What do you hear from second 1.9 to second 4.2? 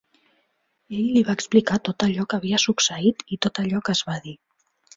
allò que havia succeït i tot allò que es